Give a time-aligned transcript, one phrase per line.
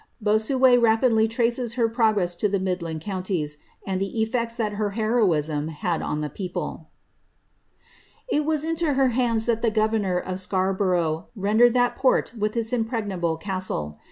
[0.19, 5.67] Bossuet rapidly traces her progress to the midland counties, and the effi*ct8 that her heroism
[5.67, 6.87] had on the people:
[7.81, 12.65] *^ It wai into her hands that the (governor of Scarborough rendered that port tritli it!
[12.73, 13.99] imprepiable castle.